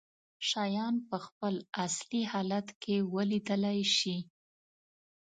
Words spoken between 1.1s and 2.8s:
خپل اصلي حالت